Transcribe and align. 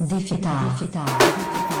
défétard. 0.00 1.71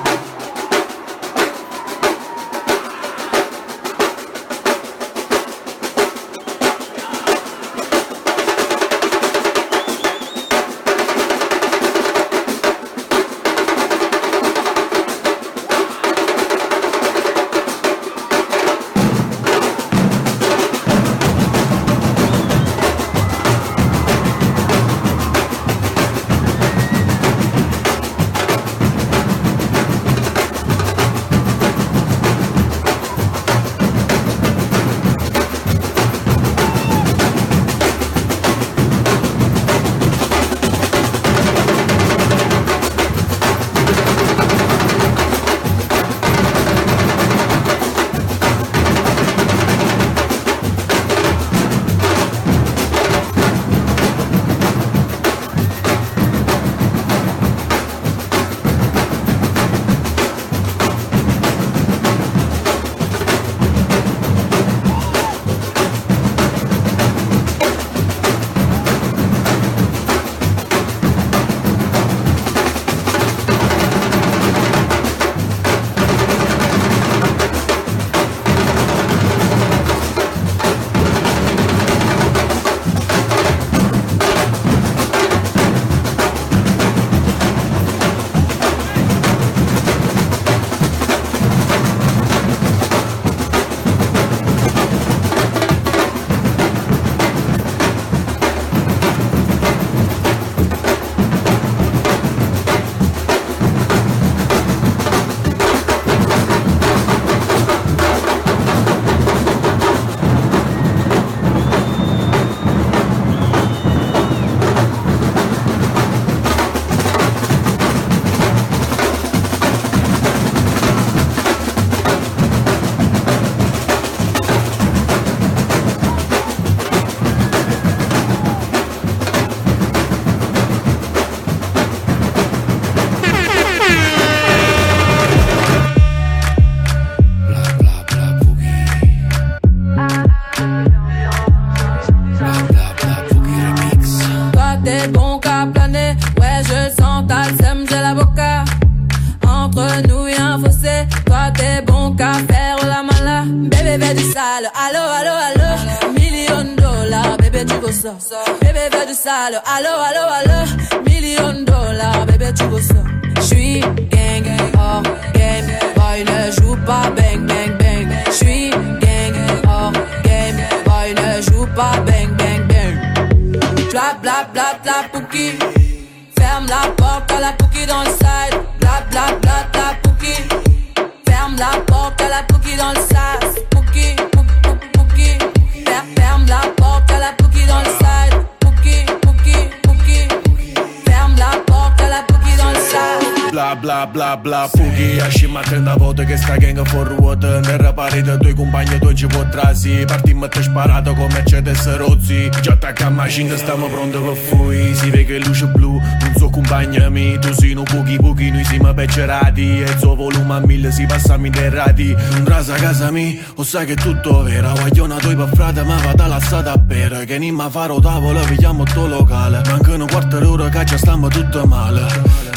Facin 203.32 203.56
stiamo 203.56 203.86
pronti 203.86 204.18
per 204.18 204.36
fui. 204.36 204.94
Si 204.94 205.08
vede 205.08 205.24
che 205.24 205.38
luce 205.38 205.64
blu 205.64 205.92
Non 205.92 206.34
so 206.36 206.50
compagnami 206.50 207.38
Tu 207.38 207.50
sei 207.54 207.72
un 207.72 207.82
pochi 207.84 208.18
pochi 208.18 208.50
Noi 208.50 208.62
siamo 208.62 208.92
peggiorati 208.92 209.80
E 209.80 209.84
il 209.84 209.96
suo 209.98 210.14
volume 210.14 210.52
a 210.52 210.60
mille 210.60 210.92
Si 210.92 211.06
passa 211.06 211.14
a 211.14 211.38
passami 211.38 211.48
derrati 211.48 212.14
Un 212.36 212.44
rasa 212.44 212.74
casa 212.74 213.10
mia, 213.10 213.40
O 213.54 213.64
sai 213.64 213.86
che 213.86 213.94
tutto 213.94 214.42
vera. 214.42 214.72
Guagliona 214.72 215.16
toi 215.16 215.34
per 215.34 215.48
frate 215.54 215.82
Ma 215.82 215.96
vada 215.96 216.26
la 216.26 216.40
strada 216.40 216.76
per 216.76 217.24
Che 217.24 217.38
nimma 217.38 217.70
farò 217.70 217.98
tavola 218.00 218.42
vediamo 218.42 218.82
il 218.82 218.92
tuo 218.92 219.06
locale. 219.06 219.62
Mancano 219.64 220.04
quarto 220.04 220.38
d'ora 220.38 220.68
Caccia 220.68 220.98
stiamo 220.98 221.28
tutto 221.28 221.64
male. 221.64 222.02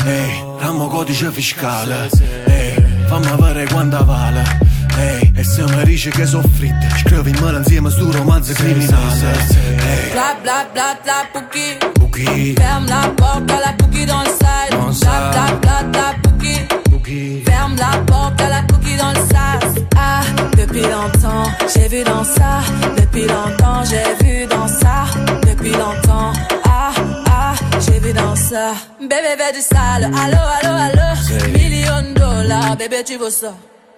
Ehi 0.06 0.44
Ramo 0.60 0.88
codice 0.88 1.32
fiscale. 1.32 2.10
Ehi 2.48 2.84
Fammi 3.06 3.28
avere 3.28 3.66
quanto 3.68 4.04
vale. 4.04 4.44
Ehi, 4.98 5.22
hey, 5.22 5.32
e 5.36 5.44
se 5.46 5.64
mi 5.64 5.84
dice 5.86 6.10
che 6.10 6.26
soffritte 6.26 6.90
Scrivi 6.98 7.30
in 7.30 7.38
mano 7.40 7.60
insieme 7.60 7.88
a 7.88 7.92
sto 7.92 8.12
romanzo 8.12 8.52
criminale. 8.52 9.75
Bla 10.14 10.36
bla 10.44 10.66
bla 10.74 10.98
bla 11.04 11.14
Pouki 11.34 11.78
Pouki 12.00 12.56
Ferme 12.56 12.86
la 12.88 13.10
porte, 13.10 13.52
à 13.52 13.60
la 13.66 13.74
Pouki 13.74 14.06
dans 14.06 14.22
le 14.22 14.30
side 14.30 15.02
Bla 15.02 15.32
bla 15.32 15.54
bla 15.62 15.84
bla 15.92 16.14
Pouki 16.24 16.56
Pouki 16.92 17.44
Ferme 17.46 17.76
la 17.78 17.98
porte, 18.06 18.42
à 18.42 18.50
la 18.50 18.62
Pouki 18.64 18.96
dans 18.98 19.10
le 19.12 19.20
sas 19.32 19.84
Ah, 19.98 20.22
depuis 20.58 20.82
longtemps, 20.82 21.46
j'ai 21.74 21.88
vu 21.88 22.04
dans 22.04 22.24
ça. 22.24 22.62
Depuis 22.98 23.28
longtemps, 23.28 23.84
j'ai 23.84 24.26
vu 24.26 24.46
dans 24.48 24.68
ça. 24.68 25.06
Depuis 25.48 25.72
longtemps, 25.72 26.34
ah, 26.66 26.92
ah, 27.30 27.54
j'ai 27.80 28.00
vu 28.00 28.14
dans 28.14 28.36
ça. 28.36 28.74
Bébé, 29.00 29.36
bébé 29.38 29.52
du 29.56 29.62
sale, 29.62 30.04
allo, 30.06 30.38
allo, 30.58 30.74
allo 30.88 31.52
Million 31.54 32.02
de 32.14 32.20
dollars, 32.20 32.76
bébé, 32.78 33.04
tu 33.06 33.18
veux 33.18 33.30
ça 33.30 33.54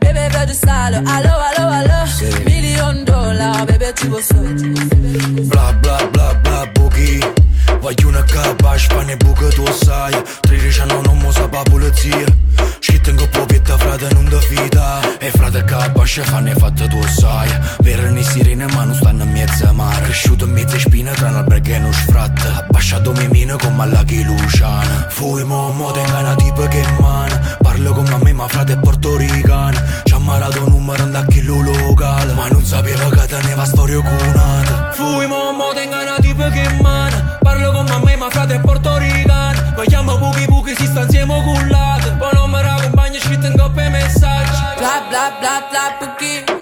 Bébé 0.07 0.27
veut 0.33 0.45
du 0.45 0.53
sale, 0.53 0.95
allo, 0.95 1.33
allo, 1.49 1.67
allo 1.69 2.45
Million 2.45 3.03
dollars, 3.03 3.65
bébé 3.65 3.87
tu 3.95 4.07
veux 4.07 4.21
Bla 5.49 5.73
bla 5.81 5.97
bla 6.13 6.33
bla 6.43 6.65
boogie 6.75 7.19
Voglio 7.79 8.07
una 8.07 8.23
capace, 8.23 8.87
pane 8.93 9.15
bucă 9.15 9.47
tu 9.55 9.61
o 9.61 9.71
saia 9.71 10.21
30 10.41 10.81
anni 10.81 11.01
non 11.05 11.17
mo 11.21 11.31
sa 11.31 11.47
pulizia. 11.47 12.25
Scritto 12.79 13.09
in 13.09 13.15
coppo 13.15 13.45
pietta 13.45 13.77
frate 13.77 14.07
non 14.13 14.29
da 14.29 14.39
fida 14.39 14.99
E 15.19 15.31
frate 15.31 15.63
capace 15.63 16.21
fanno 16.21 16.51
fatta 16.57 16.87
tu 16.87 16.97
o 16.97 17.07
saia 17.07 17.59
Verano 17.79 18.21
sirene 18.21 18.65
ma 18.67 18.83
non 18.83 18.93
stanno 18.93 19.23
in 19.23 19.31
mezzo 19.31 19.73
mare. 19.73 20.05
Cresciuto 20.05 20.45
in 20.45 20.51
mezzo 20.51 20.77
spina 20.79 21.11
tra 21.11 21.29
un 21.29 21.35
albergo 21.35 21.69
e 21.69 21.77
uno 21.77 21.91
sfratta 21.91 22.65
Abbasciato 22.67 23.11
mi 23.13 23.27
mino 23.27 23.57
come 23.57 23.83
alla 23.83 24.03
Luciana. 24.07 25.07
Fui 25.09 25.43
mo 25.43 25.71
mo 25.71 25.91
tenga 25.91 26.19
una 26.19 26.35
tipa 26.35 26.67
che 26.67 26.83
mana. 26.99 27.57
Parlo 27.61 27.93
con 27.93 28.19
me 28.23 28.33
ma 28.33 28.47
frate 28.47 28.73
è 28.73 28.77
portoricana. 28.77 30.01
Ci 30.03 30.13
ha 30.13 30.19
marato 30.19 30.63
un 30.63 30.71
numero 30.71 31.05
da 31.05 31.25
chi 31.25 31.41
lo 31.41 31.61
locale 31.61 32.33
Ma 32.33 32.47
non 32.47 32.63
sapeva 32.63 33.09
che 33.09 33.27
teneva 33.27 33.65
storia 33.65 34.01
cunata. 34.01 34.91
Fui 34.93 35.25
mo 35.27 35.51
mo 35.51 35.73
tenga 35.73 36.01
una 36.01 36.17
tipa 36.19 36.49
che 36.49 36.69
mana 36.81 37.16
ma 38.27 38.29
frate 38.29 38.59
porto 38.59 38.97
rigan 38.97 39.73
Vogliamo 39.75 40.17
Bla 44.77 45.05
bla 45.07 45.37
bla 45.39 45.67
bla 45.69 46.56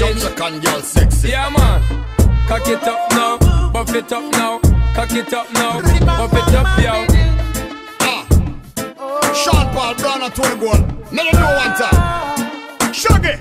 ladies. 0.00 0.22
Jamaican 0.22 0.60
girl 0.60 0.80
sexy. 0.80 1.28
Yeah, 1.28 1.50
man. 1.50 1.82
Cock 2.48 2.68
it 2.68 2.82
up 2.84 3.10
now, 3.10 3.70
buff 3.70 3.94
it 3.94 4.12
up 4.12 4.32
now. 4.32 4.60
Cock 4.94 5.12
it 5.12 5.32
up 5.32 5.52
now, 5.52 5.80
buff 5.80 6.32
it 6.32 6.54
up, 6.54 6.78
yo. 6.80 7.06
Ah. 8.00 9.32
Sean 9.34 9.74
Paul 9.74 9.94
Brown 9.96 10.22
and 10.22 10.34
Tony 10.34 10.60
Gold. 10.60 10.88
Them 11.10 11.26
know 11.32 11.56
one 11.56 11.74
time. 11.76 12.92
Shaggy. 12.92 13.40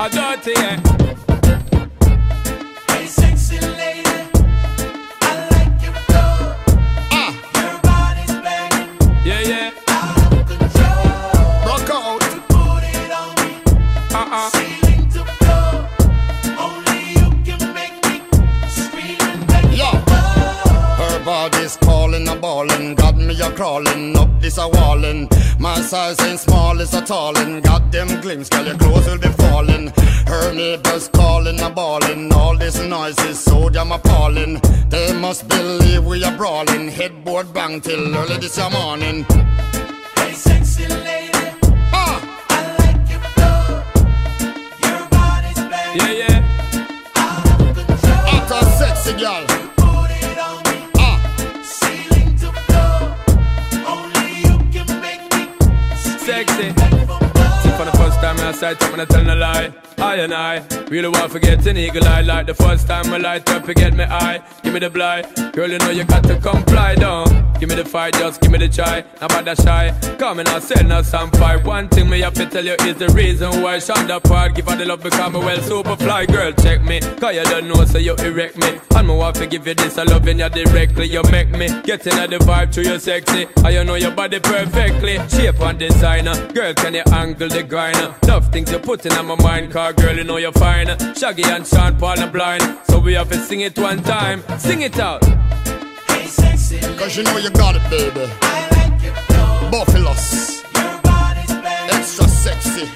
I 0.00 0.08
dirty, 0.08 0.52
yeah. 0.52 1.07
Calling, 22.58 22.92
a 22.92 22.94
got 22.94 23.16
me 23.16 23.40
a 23.40 23.50
crawling 23.52 24.16
up 24.16 24.28
this 24.40 24.58
a 24.58 24.68
wallin'. 24.68 25.28
My 25.60 25.80
size 25.80 26.18
ain't 26.20 26.40
small, 26.40 26.80
it's 26.80 26.92
a 26.94 27.00
tallin'. 27.00 27.60
Got 27.60 27.92
them 27.92 28.20
glimpse, 28.20 28.48
girl, 28.48 28.66
your 28.66 28.76
clothes 28.76 29.06
will 29.06 29.18
be 29.18 29.28
falling. 29.28 29.92
Her 30.26 30.52
neighbors 30.52 31.08
calling, 31.08 31.60
a 31.60 31.70
ballin'. 31.70 32.32
All 32.32 32.56
this 32.56 32.80
noise 32.82 33.18
is 33.20 33.38
so 33.38 33.68
damn 33.68 33.92
appalling. 33.92 34.60
They 34.88 35.12
must 35.12 35.46
believe 35.48 36.04
we 36.04 36.24
are 36.24 36.36
brawling. 36.36 36.88
Headboard 36.88 37.52
bang 37.54 37.80
till 37.80 38.16
early 38.16 38.38
this 38.38 38.58
morning. 38.72 39.24
Hey, 40.16 40.32
sexy 40.32 40.86
lady, 40.88 41.30
Ah, 41.92 42.16
I 42.50 42.60
like 42.82 43.08
your 43.12 43.20
flow. 43.34 43.82
Your 44.88 45.08
body's 45.10 45.60
banging 45.70 46.00
Yeah, 46.00 46.26
yeah. 46.26 47.14
out 47.14 47.60
of 47.60 47.76
control. 47.76 48.26
hot 48.26 48.50
and 48.50 48.78
sexy 48.80 49.12
girl. 49.22 49.77
Sexy. 56.28 56.97
Sight 58.58 58.82
up 58.82 58.92
and 58.92 59.02
I 59.02 59.04
tell 59.04 59.22
no 59.22 59.36
lie. 59.36 59.72
I 59.98 60.16
and 60.16 60.34
I 60.34 60.64
really 60.90 61.08
want 61.08 61.32
to 61.32 61.40
get 61.40 61.64
an 61.66 61.76
eagle 61.76 62.04
eye. 62.04 62.22
Like 62.22 62.46
the 62.46 62.54
first 62.54 62.86
time 62.88 63.12
I 63.12 63.18
light 63.18 63.48
up, 63.50 63.66
you 63.68 63.74
get 63.74 63.94
me 63.94 64.04
eye. 64.04 64.42
Give 64.62 64.72
me 64.72 64.80
the 64.80 64.90
blind. 64.90 65.26
Girl, 65.52 65.70
you 65.70 65.78
know 65.78 65.90
you 65.90 66.04
got 66.04 66.24
to 66.24 66.36
comply 66.40 66.94
down. 66.96 67.52
Give 67.58 67.68
me 67.68 67.74
the 67.74 67.84
fight, 67.84 68.14
just 68.14 68.40
give 68.40 68.50
me 68.50 68.58
the 68.58 68.68
try. 68.68 69.04
Now 69.20 69.26
about 69.26 69.44
that 69.46 69.60
shy. 69.60 69.92
Come 70.18 70.38
and 70.38 70.48
I 70.48 70.60
sell 70.60 70.84
no 70.84 71.02
some 71.02 71.30
fight. 71.32 71.64
One 71.64 71.88
thing 71.88 72.08
me 72.08 72.20
have 72.20 72.34
to 72.34 72.46
tell 72.46 72.64
you 72.64 72.74
is 72.80 72.96
the 72.96 73.08
reason 73.08 73.62
why 73.62 73.78
Shonda 73.78 74.22
part. 74.22 74.54
Give 74.54 74.68
her 74.68 74.76
the 74.76 74.84
love 74.84 75.02
because 75.02 75.32
me 75.32 75.38
well 75.40 75.60
super 75.62 75.96
fly. 75.96 76.26
Girl, 76.26 76.52
check 76.52 76.82
me. 76.82 77.00
Cause 77.00 77.34
you 77.34 77.44
don't 77.44 77.68
know, 77.68 77.84
so 77.84 77.98
you 77.98 78.14
erect 78.16 78.56
me. 78.58 78.78
And 78.94 79.08
me 79.08 79.14
want 79.14 79.38
give 79.50 79.66
you 79.66 79.74
this, 79.74 79.98
I 79.98 80.04
loving 80.04 80.38
you 80.38 80.48
directly. 80.48 81.06
You 81.06 81.22
make 81.30 81.50
me 81.50 81.68
get 81.82 82.06
in 82.06 82.30
the 82.30 82.38
vibe 82.38 82.72
to 82.72 82.82
you 82.82 82.98
sexy. 82.98 83.46
I 83.64 83.70
you 83.70 83.84
know 83.84 83.96
your 83.96 84.12
body 84.12 84.38
perfectly. 84.38 85.18
Shape 85.28 85.60
and 85.60 85.78
designer. 85.78 86.34
Girl, 86.52 86.74
can 86.74 86.94
you 86.94 87.02
angle 87.12 87.48
the 87.48 87.62
grinder? 87.62 88.14
Love 88.26 88.47
things 88.48 88.70
you're 88.70 88.80
putting 88.80 89.12
on 89.12 89.26
my 89.26 89.36
mind, 89.36 89.72
car 89.72 89.92
girl, 89.92 90.16
you 90.16 90.24
know 90.24 90.36
you're 90.36 90.52
fine. 90.52 90.88
Shaggy 91.14 91.44
and 91.44 91.66
Sean 91.66 91.96
Paul 91.96 92.18
and 92.18 92.32
blind. 92.32 92.62
So 92.84 92.98
we 92.98 93.14
have 93.14 93.28
to 93.30 93.36
sing 93.36 93.60
it 93.60 93.78
one 93.78 94.02
time. 94.02 94.42
Sing 94.58 94.82
it 94.82 94.98
out. 94.98 95.24
Hey, 96.08 96.26
sexy 96.26 96.80
lady, 96.80 96.98
cause 96.98 97.16
you 97.16 97.22
know 97.24 97.36
you 97.38 97.50
got 97.50 97.76
it, 97.76 97.82
baby. 97.90 98.30
I 98.42 98.68
like 98.76 99.02
your 99.02 99.14
flow. 99.14 99.70
Buffaloes, 99.70 100.62
Your 100.74 101.00
body's 101.02 101.52
banging 101.64 101.94
extra 101.94 102.28
sexy. 102.28 102.88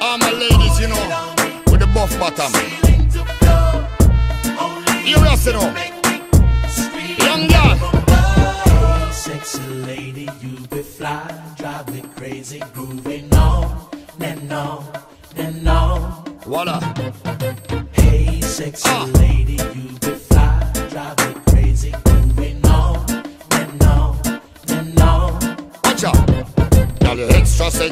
All 0.00 0.18
my 0.18 0.32
ladies, 0.32 0.80
you 0.80 0.88
know, 0.88 1.34
with 1.70 1.80
the 1.80 1.86
buff 1.94 2.18
bottom. 2.18 2.52
You 5.04 5.16
just 5.16 5.46
you 5.46 5.52
know, 5.54 5.87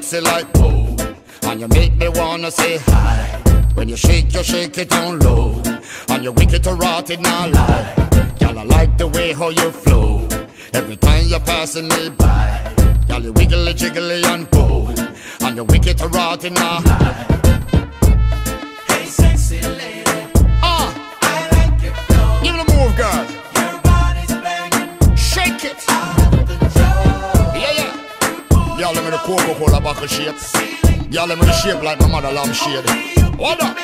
sexy 0.07 0.25
like 0.25 0.47
whoa. 0.57 0.97
And 1.43 1.61
you 1.61 1.69
make 1.69 1.97
me 1.97 2.09
wanna 2.09 2.51
say 2.51 2.79
hi. 2.79 3.43
When 3.75 3.89
you 3.89 3.97
shake, 3.97 4.33
you 4.35 4.43
shake 4.43 4.79
it 4.79 4.89
down 4.89 5.19
low. 5.21 5.63
And 6.09 6.23
you 6.23 6.33
wicked 6.33 6.63
to 6.65 6.75
rot 6.75 7.11
it 7.11 7.21
now 7.21 7.49
lie. 7.49 8.35
Girl, 8.39 8.59
I 8.59 8.65
like 8.65 8.99
the 8.99 9.09
way 9.09 9.33
how 9.33 9.49
you 9.51 9.71
flow. 9.71 10.27
Every 10.73 10.97
time 10.97 11.27
you're 11.27 11.41
passing 11.41 11.89
me 11.89 12.11
by. 12.11 12.75
Girl, 13.09 13.23
you 13.23 13.33
wiggly 13.33 13.75
jiggly 13.75 14.25
and 14.25 14.49
bow. 14.51 14.89
And 15.41 15.57
you 15.57 15.65
wicked 15.65 15.99
to 15.99 16.09
rot 16.09 16.45
it 16.45 16.53
now. 16.53 16.81
Hey, 16.81 17.46
Girl, 29.27 29.35
let 29.35 29.49
me 29.49 29.55
the 29.55 29.59
Coca-Cola 29.59 29.81
bottle 29.81 30.07
shape. 30.07 30.37
Let 31.11 31.39
me 31.39 31.53
shape 31.53 31.83
like 31.83 31.99
my 31.99 32.07
mother 32.07 32.31
lamb 32.31 32.53
shade. 32.53 32.85
What 33.37 33.61
up? 33.61 33.77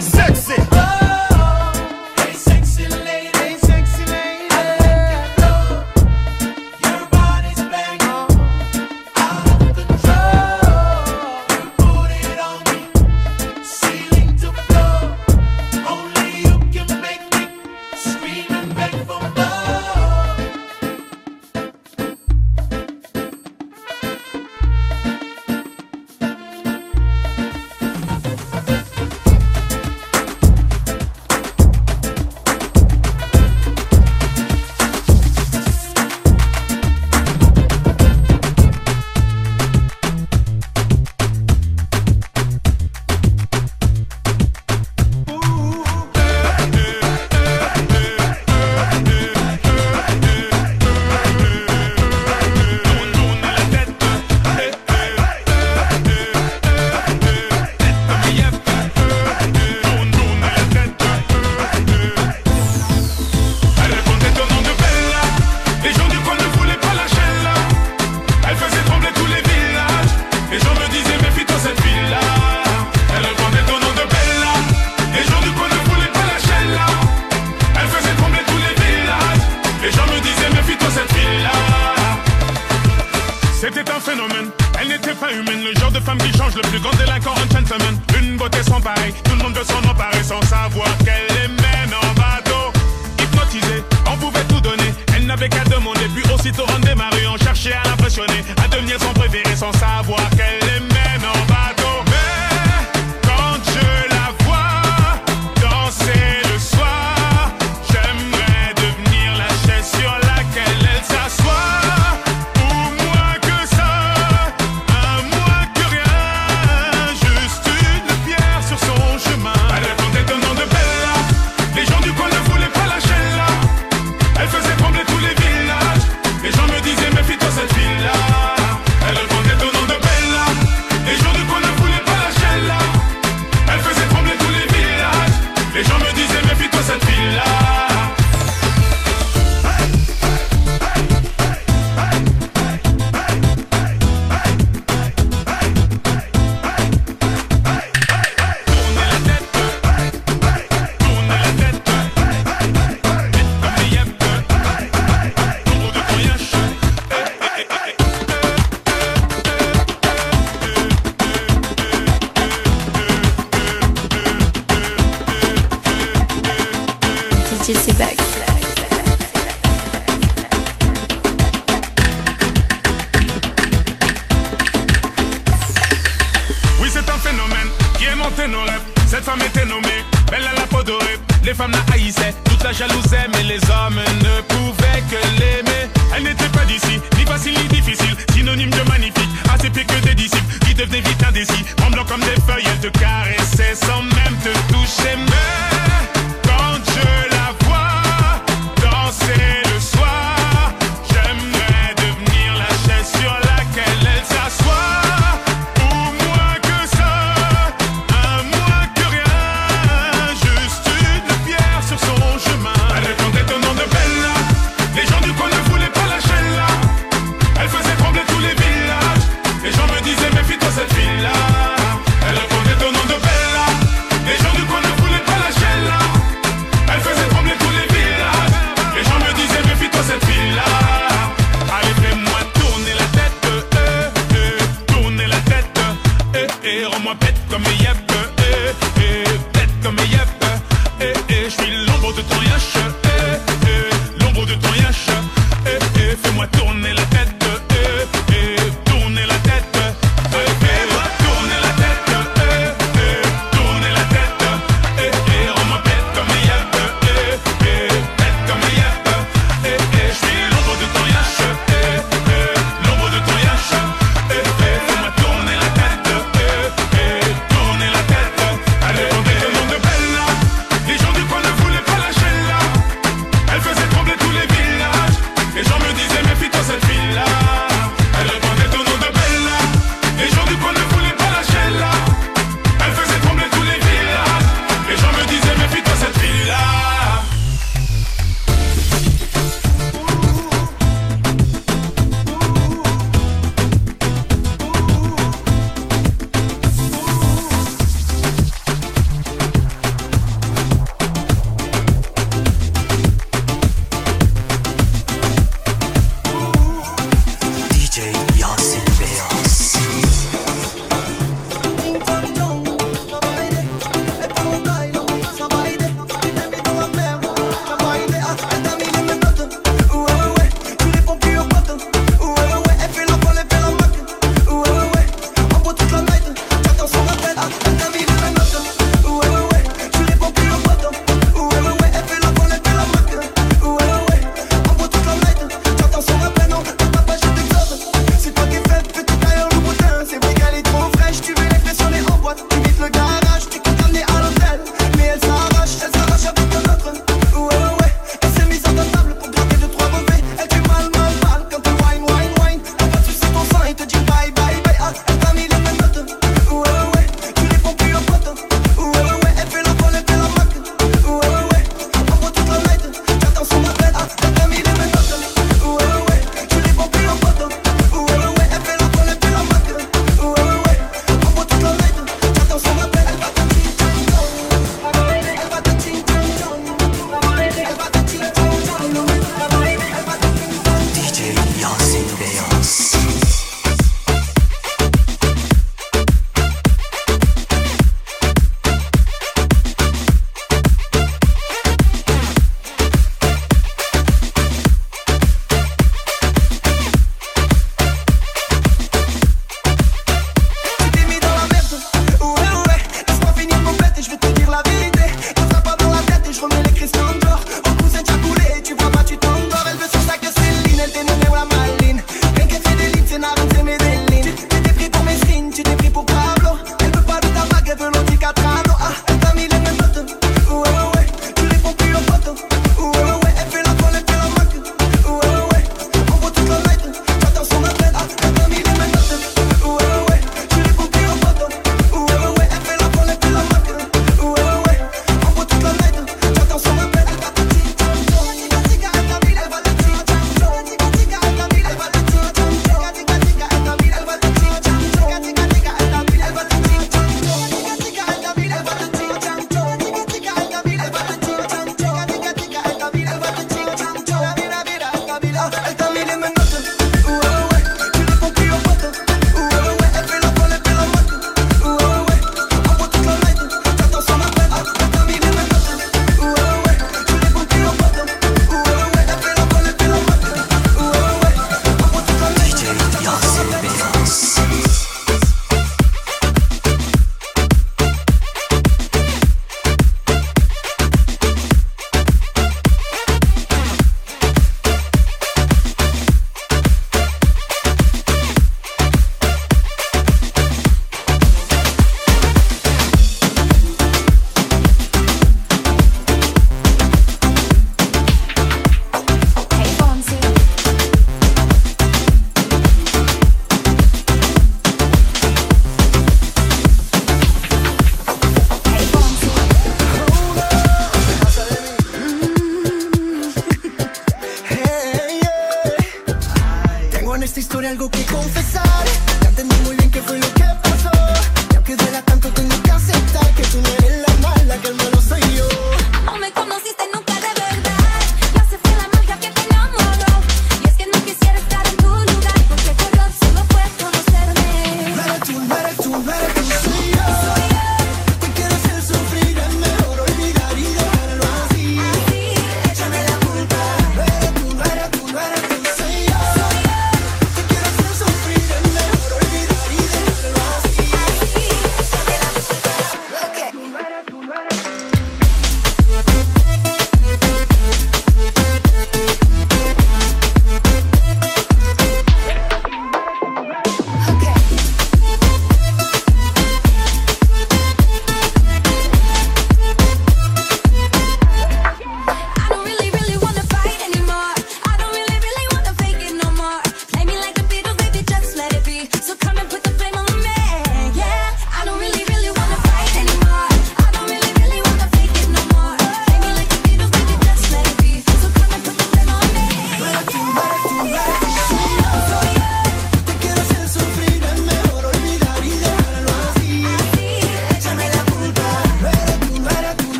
Sexy. 0.00 0.79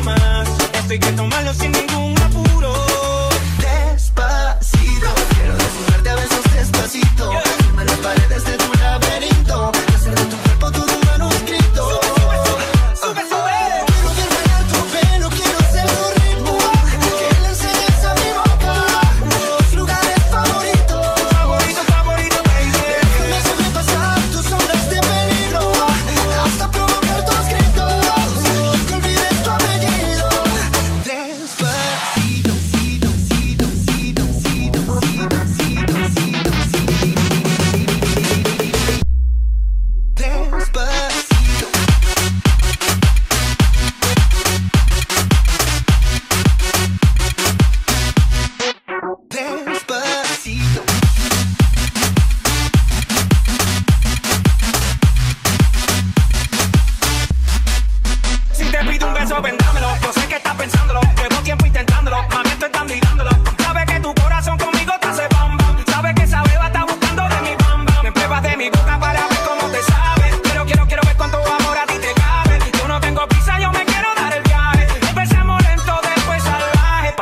más. 0.00 0.48
Esto 0.72 0.92
hay 0.92 0.98
que 0.98 1.12
tomarlo 1.12 1.54
sin 1.54 1.72
ningún 1.72 2.14
apuro. 2.20 2.72
Despacito, 3.58 5.08
quiero 5.34 5.54
desnudarte 5.56 6.10
a 6.10 6.14
besos 6.14 6.44
despacito. 6.54 7.30
Yeah. 7.30 7.84
las 7.84 7.98
paredes 7.98 8.44
de 8.44 8.56
tu 8.56 8.72
laberinto, 8.74 9.72
hacer 9.94 10.14
de 10.14 10.24
tu 10.24 10.47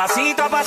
Assim 0.09 0.33
tava 0.37 0.63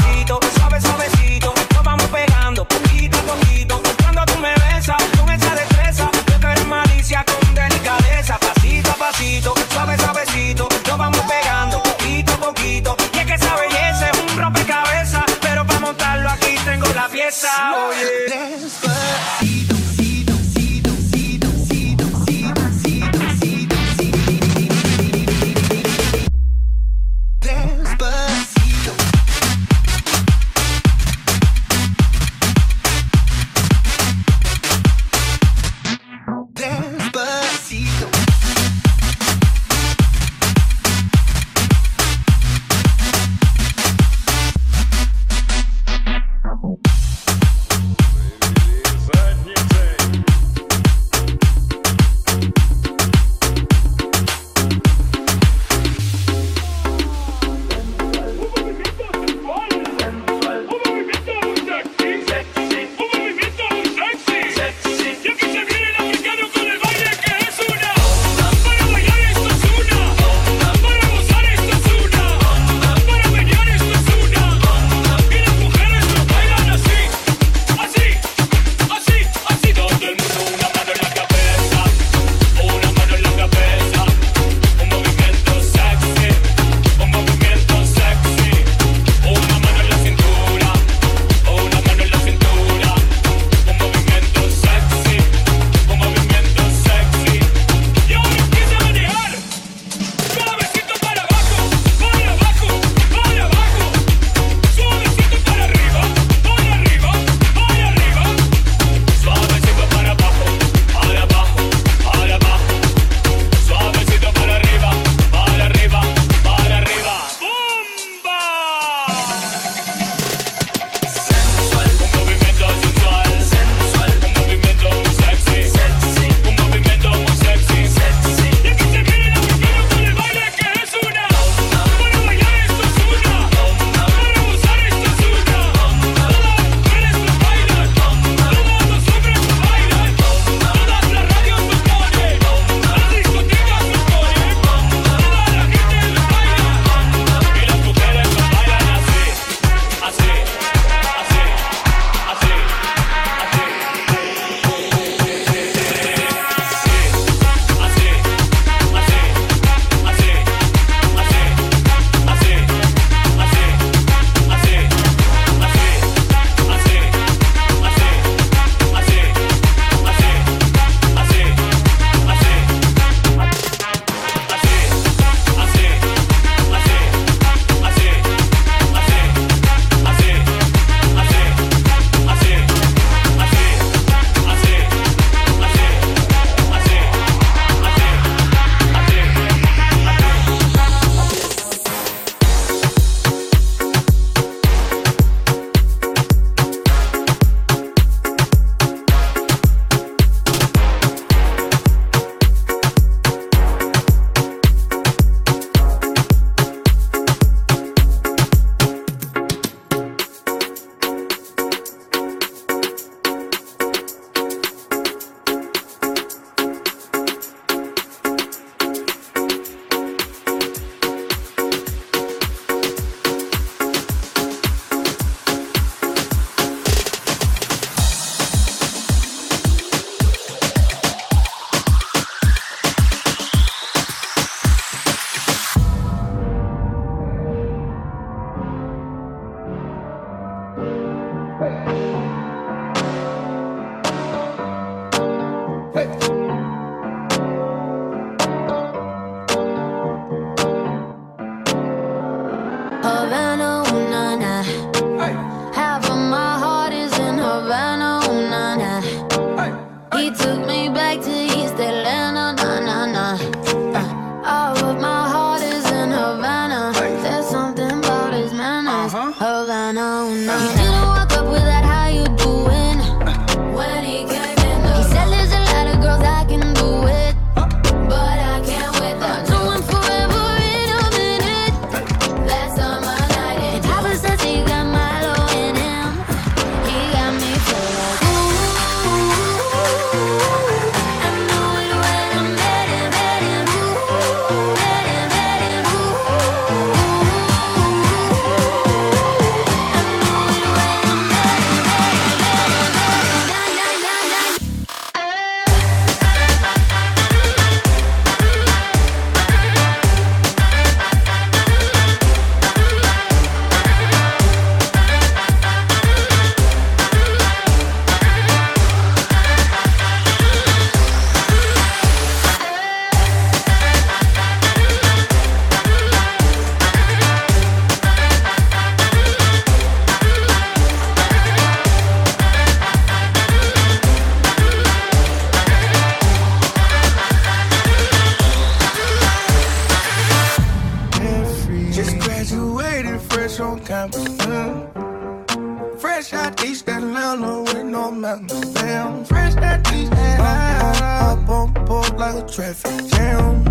time. 344.07 344.11
Mm. 344.11 345.99
Fresh 345.99 346.33
out 346.33 346.63
east 346.63 346.87
Atlanta 346.87 347.63
with 347.63 347.85
no 347.85 348.11
mountains. 348.11 348.73
Damn, 348.73 349.25
fresh 349.25 349.55
out 349.57 349.93
east 349.93 350.11
Atlanta. 350.11 351.05
I 351.05 351.45
on 351.47 351.73
board 351.85 352.17
like 352.17 352.43
a 352.43 352.47
traffic 352.47 353.07
jam. 353.11 353.65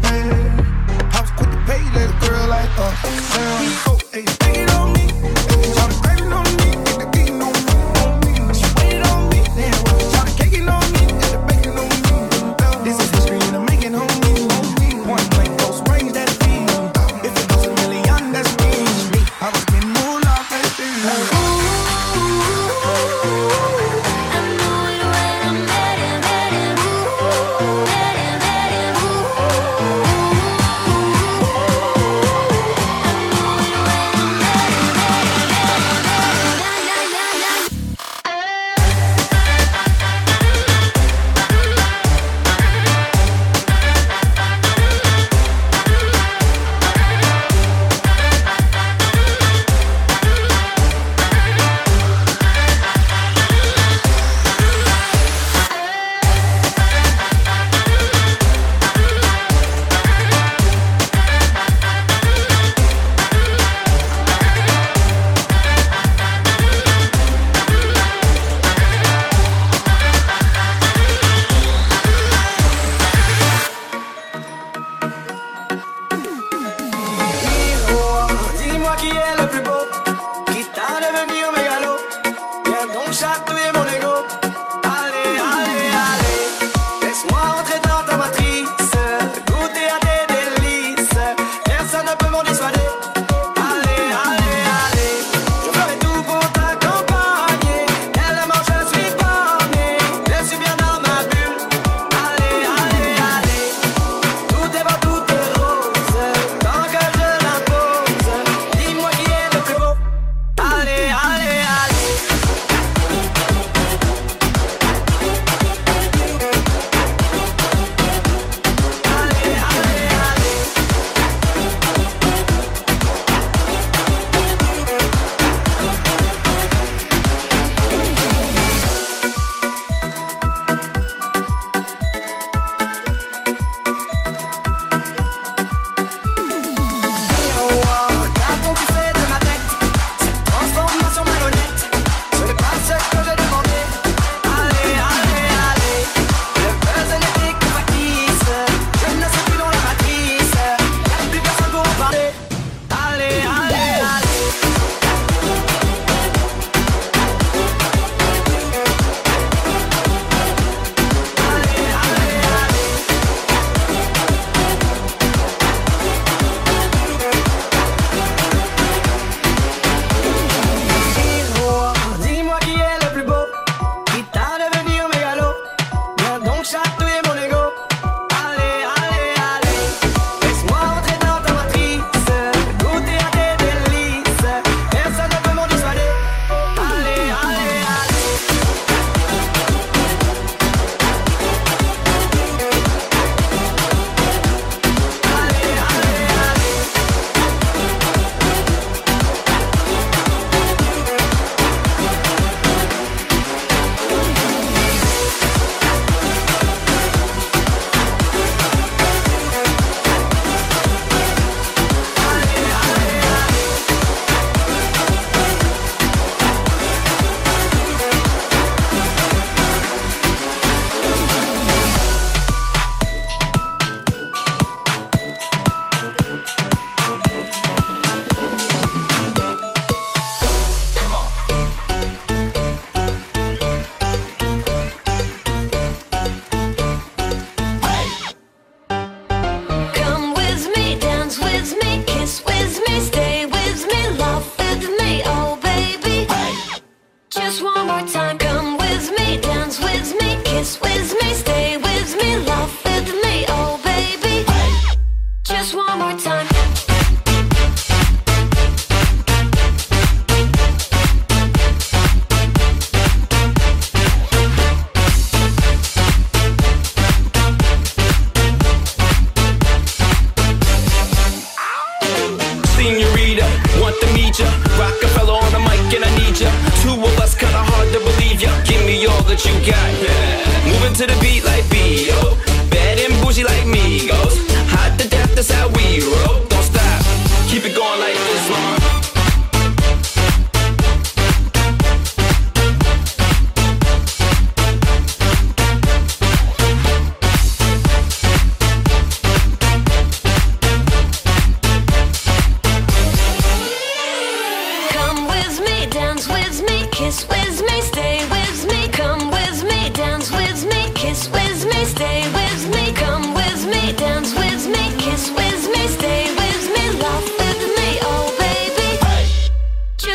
Hey, 0.00 0.30
I 1.12 1.20
was 1.20 1.30
quick 1.32 1.50
to 1.50 1.56
pay 1.66 1.82
that 1.96 2.10
girl 2.20 2.48
like 2.48 2.78
uh, 2.78 3.08
a 3.08 3.10
sound. 3.32 4.01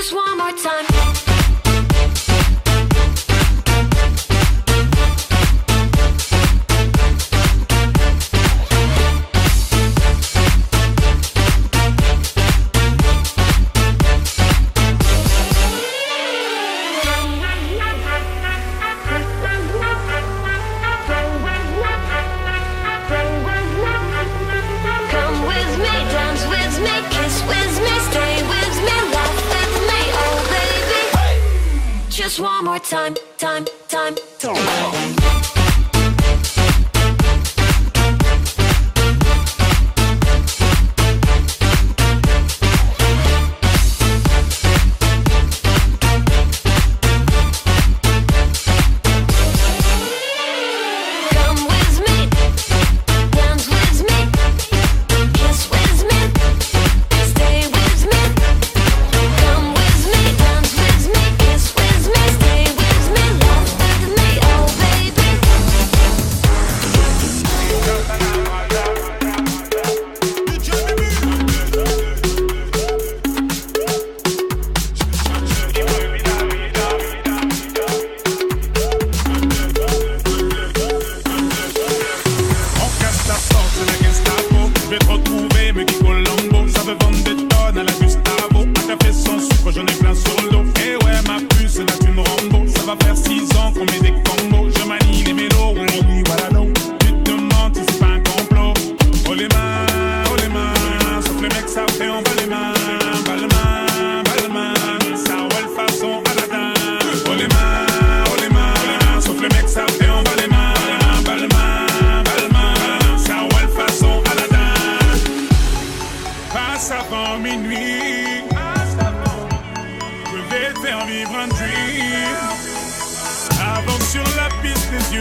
just 0.10 0.16
one 0.16 0.38
more 0.38 0.52
time. 0.54 1.27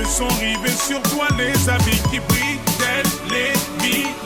sont 0.08 0.28
rivés 0.38 0.68
sur 0.70 1.02
toi, 1.02 1.26
les 1.36 1.68
amis 1.68 2.00
qui 2.10 2.20
brillent, 2.20 2.60
les 3.30 3.52
billes. 3.82 4.25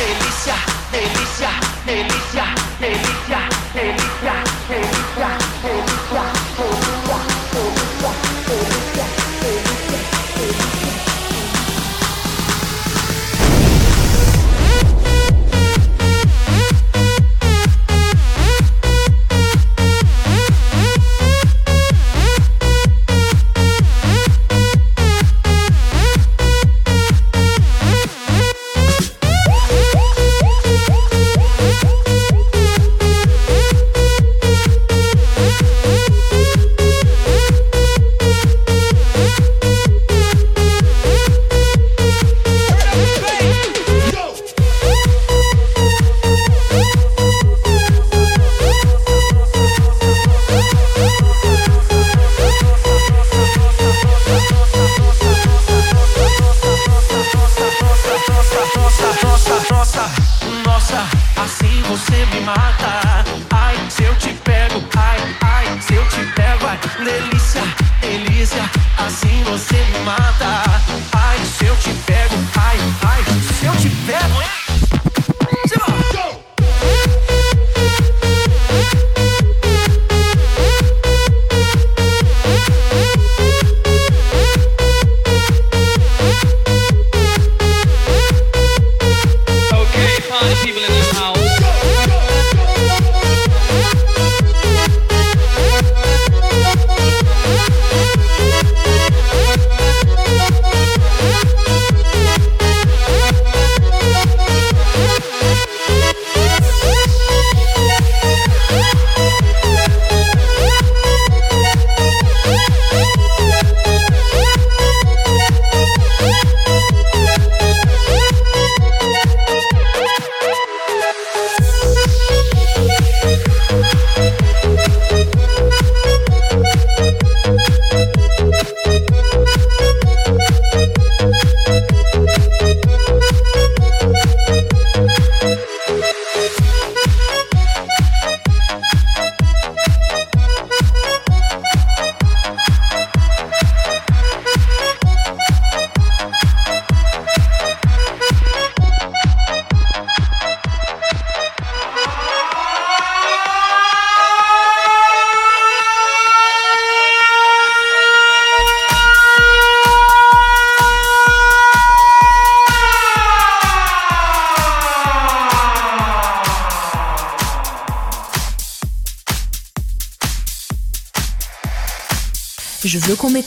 delícia, 0.00 0.54
delícia, 0.90 1.50
delícia, 1.84 2.44
delícia, 2.80 3.48
delícia, 3.74 3.74
delícia, 3.74 4.34
delícia, 4.68 5.38
delícia, 5.62 6.22
delícia, 6.52 7.89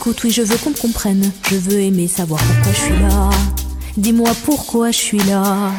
oui, 0.06 0.30
je 0.30 0.42
veux 0.42 0.56
qu'on 0.58 0.70
me 0.70 0.76
comprenne. 0.76 1.30
Je 1.50 1.56
veux 1.56 1.80
aimer 1.80 2.08
savoir 2.08 2.40
pourquoi 2.42 2.72
je 2.72 2.80
suis 2.80 3.02
là. 3.02 3.30
Dis-moi 3.96 4.30
pourquoi 4.44 4.90
je 4.90 4.98
suis 4.98 5.18
là. 5.20 5.70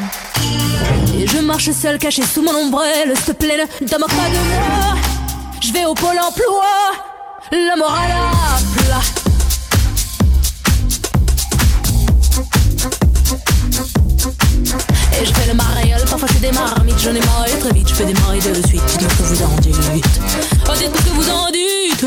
Et 1.18 1.28
je 1.28 1.38
marche 1.40 1.70
seul, 1.72 2.00
caché 2.00 2.24
sous 2.24 2.42
mon 2.42 2.56
ombrelle. 2.56 3.14
S'il 3.16 3.26
te 3.26 3.32
plaît, 3.34 3.68
ne 3.82 3.88
pas 3.88 3.98
de 3.98 4.02
moi. 4.02 4.96
Je 5.62 5.72
vais 5.74 5.86
au 5.86 5.94
pôle 5.94 6.18
emploi. 6.18 6.66
La 7.52 7.76
morale 7.76 8.12
à 8.12 8.58
plat. 8.76 9.02
Et 15.22 15.26
je 15.26 15.34
fais 15.34 15.48
le 15.48 15.54
mariole, 15.54 16.04
parfois 16.10 16.28
c'est 16.32 16.42
des 16.42 16.52
marmites, 16.52 17.00
j'en 17.00 17.12
ai 17.12 17.20
marre 17.20 17.46
très 17.60 17.72
vite, 17.72 17.88
je 17.88 18.04
des 18.04 18.14
maris 18.14 18.40
de 18.40 18.68
suite, 18.68 18.82
dites 19.00 19.12
ce 19.12 19.18
que 19.18 19.24
vous 19.24 19.44
en 19.44 19.56
dites. 19.62 19.76
Oh, 20.68 20.74
dites 20.78 20.96
ce 20.98 21.04
que 21.04 21.10
vous 21.10 21.30
en 21.30 21.52
dites. 21.52 22.06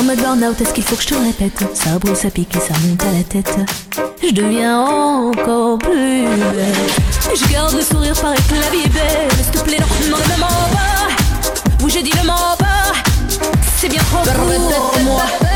En 0.00 0.02
mode 0.04 0.18
burn-out, 0.18 0.60
est-ce 0.60 0.72
qu'il 0.72 0.84
faut 0.84 0.96
que 0.96 1.02
je 1.02 1.08
te 1.08 1.14
répète 1.14 1.62
Ça 1.74 1.98
brûle, 1.98 2.16
ça 2.16 2.30
pique 2.30 2.54
et 2.56 2.60
ça 2.60 2.72
monte 2.86 3.02
à 3.02 3.12
la 3.12 3.22
tête. 3.22 3.54
Je 4.22 4.30
deviens 4.32 4.80
encore 4.80 5.78
plus 5.78 6.24
belle. 6.24 7.34
Je 7.34 7.52
garde 7.52 7.74
le 7.74 7.82
sourire, 7.82 8.14
paraît 8.14 8.36
que 8.36 8.54
la 8.54 8.70
vie 8.70 8.84
est 8.84 8.88
belle. 8.88 9.30
S'il 9.42 9.52
te 9.52 9.64
plaît, 9.64 9.78
non, 9.78 10.10
non, 10.10 10.16
ne 10.16 10.32
me 10.32 10.40
mens 10.40 10.46
pas. 10.46 11.84
Oui, 11.84 11.90
j'ai 11.92 12.02
dit 12.02 12.12
ne 12.18 12.26
mens 12.26 12.56
pas. 12.58 12.92
C'est 13.76 13.88
bien 13.88 14.00
trop 14.02 14.22
pour 14.22 15.02
moi. 15.02 15.49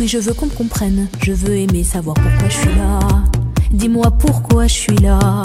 Oui, 0.00 0.08
je 0.08 0.16
veux 0.16 0.32
qu'on 0.32 0.46
me 0.46 0.50
comprenne. 0.50 1.08
Je 1.22 1.32
veux 1.32 1.54
aimer 1.54 1.84
savoir 1.84 2.14
pourquoi 2.14 2.48
je 2.48 2.56
suis 2.56 2.74
là. 2.74 3.00
Dis-moi 3.70 4.10
pourquoi 4.12 4.66
je 4.66 4.72
suis 4.72 4.96
là. 4.96 5.42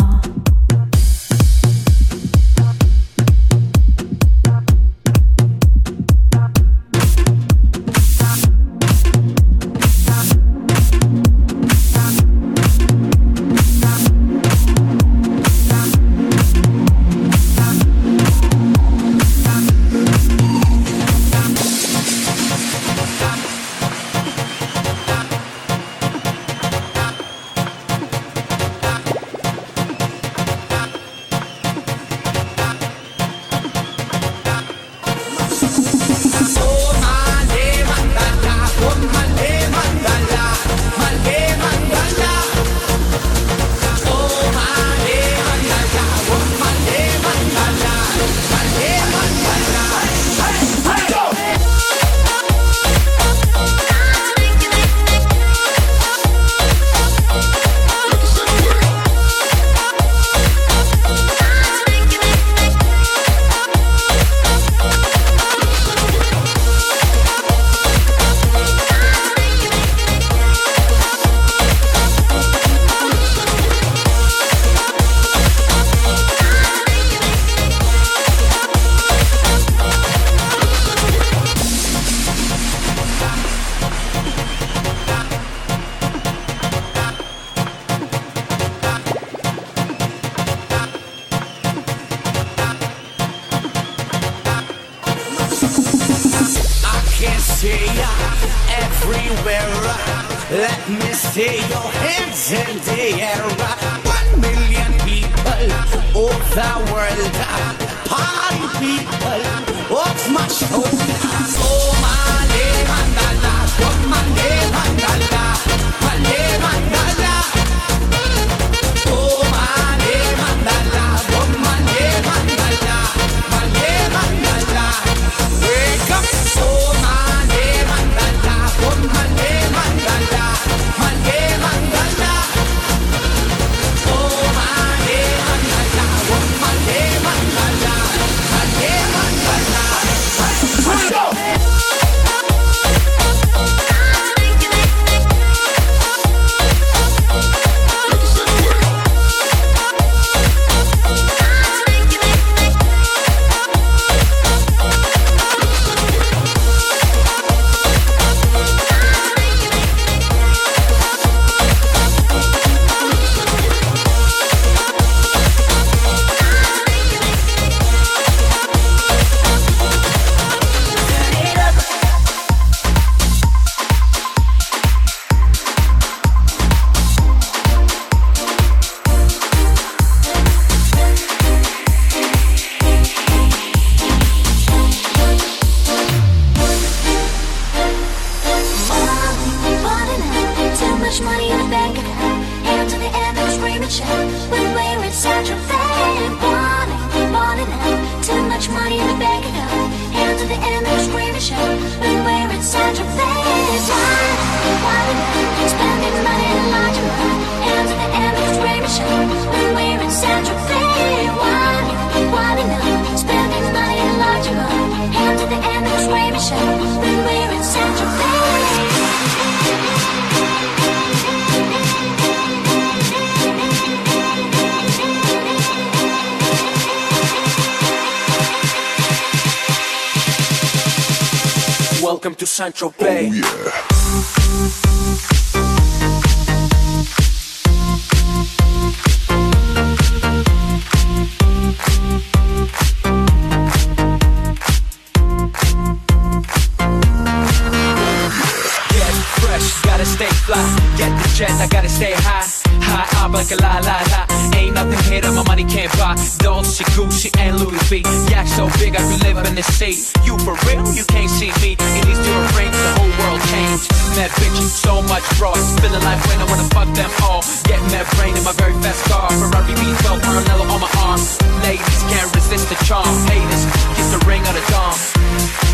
Louis 258.03 258.29
Yak 258.29 258.47
so 258.47 258.67
big 258.75 258.91
I 258.91 258.99
could 259.07 259.23
live 259.23 259.39
in 259.47 259.55
the 259.55 259.63
sea. 259.63 259.95
You 260.27 260.35
for 260.43 260.59
real? 260.67 260.83
You 260.91 261.05
can't 261.07 261.31
see 261.31 261.51
me. 261.63 261.79
In 261.95 262.03
these 262.03 262.19
rings, 262.59 262.75
the 262.75 262.91
whole 262.99 263.13
world 263.23 263.39
changed. 263.47 263.87
Mad 264.19 264.31
bitches, 264.35 264.67
so 264.83 264.99
much 265.07 265.23
fraud. 265.39 265.55
Feeling 265.79 266.03
like 266.03 266.19
when 266.27 266.43
I 266.43 266.45
wanna 266.51 266.67
fuck 266.75 266.91
them 266.91 267.11
all. 267.23 267.39
Get 267.63 267.79
mad 267.95 268.03
brain 268.19 268.35
in 268.35 268.43
my 268.43 268.51
very 268.59 268.75
fast 268.83 268.99
car. 269.07 269.31
Ferrari 269.31 269.71
V12, 269.79 270.19
Maranello 270.27 270.67
on 270.75 270.81
my 270.83 270.91
arm. 271.07 271.21
Ladies 271.63 272.01
can't 272.11 272.27
resist 272.35 272.67
the 272.67 272.75
charm. 272.83 273.07
Haters, 273.31 273.63
kiss 273.95 274.11
the 274.11 274.19
ring 274.27 274.43
of 274.43 274.55
the 274.59 274.65
dawn. 274.67 274.95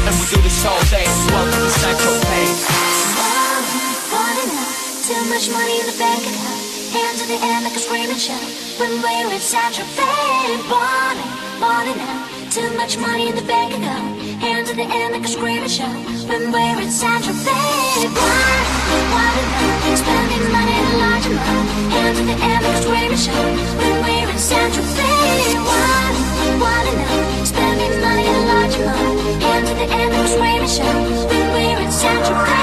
And 0.05 0.13
we 0.21 0.25
do 0.29 0.37
this 0.45 0.61
all 0.65 0.77
day. 0.93 1.07
Welcome 1.33 1.57
to 1.57 1.73
Central. 1.81 2.15
Wanna 4.13 4.45
know 4.45 4.69
too 5.09 5.21
much 5.25 5.49
money 5.49 5.75
in 5.81 5.85
the 5.89 5.97
bank 5.97 6.21
account 6.21 6.60
hands 6.91 7.21
in 7.23 7.27
the 7.31 7.39
air 7.39 7.61
like 7.63 7.75
a 7.75 7.79
screaming 7.79 8.17
shout 8.19 8.43
When 8.79 8.91
we're 9.01 9.33
inside 9.33 9.75
your 9.77 9.87
faded 9.95 10.63
morning, 10.67 11.31
morning 11.63 11.97
now. 11.97 12.27
Too 12.51 12.67
much 12.75 12.97
money 12.97 13.29
in 13.31 13.35
the 13.35 13.47
bank 13.47 13.71
account. 13.73 14.19
Hands 14.43 14.69
in 14.69 14.75
the 14.75 14.83
air 14.83 15.09
like 15.11 15.23
a 15.23 15.27
screaming 15.27 15.69
shout 15.69 15.95
When 16.27 16.51
we're 16.51 16.79
inside 16.83 17.23
your 17.23 17.37
faded 17.45 18.11
morning, 18.11 18.67
morning 19.15 19.47
now. 19.55 19.95
Spending 20.03 20.45
money 20.51 20.75
in 20.81 20.85
a 20.91 20.95
large 21.03 21.25
amount. 21.31 21.67
Hands 21.95 22.19
in 22.19 22.27
the 22.27 22.37
air 22.49 22.59
like 22.59 22.75
a 22.75 22.81
screaming 22.83 23.21
shout 23.25 23.49
When 23.79 23.95
we're 24.03 24.29
inside 24.29 24.71
your 24.75 24.87
faded 24.95 25.61
morning, 26.59 26.97
now. 26.99 27.43
Spending 27.51 27.93
money 28.03 28.25
in 28.27 28.35
a 28.35 28.45
large 28.51 28.75
amount. 28.75 29.43
Hands 29.47 29.69
in 29.71 29.77
the 29.79 29.87
air 29.95 30.09
like 30.11 30.25
a 30.25 30.31
screaming 30.35 30.73
shout 30.75 31.29
When 31.31 31.45
we're 31.55 31.79
inside 31.87 32.27
your 32.27 32.39
faded 32.45 32.60